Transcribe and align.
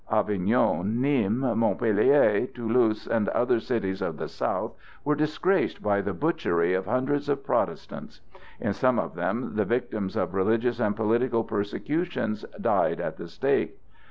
Avignon, 0.09 0.95
Nîmes, 0.99 1.55
Montpellier, 1.55 2.47
Toulouse 2.47 3.05
and 3.07 3.29
other 3.29 3.59
cities 3.59 4.01
of 4.01 4.17
the 4.17 4.27
South 4.27 4.73
were 5.05 5.13
disgraced 5.13 5.83
by 5.83 6.01
the 6.01 6.11
butchery 6.15 6.73
of 6.73 6.87
hundreds 6.87 7.29
of 7.29 7.45
Protestants; 7.45 8.19
in 8.59 8.73
some 8.73 8.97
of 8.97 9.13
them 9.13 9.53
the 9.53 9.63
victims 9.63 10.15
of 10.15 10.33
religious 10.33 10.79
and 10.79 10.95
political 10.95 11.43
persecution 11.43 12.35
died 12.59 12.99
at 12.99 13.17
the 13.17 13.27
stake. 13.27 13.77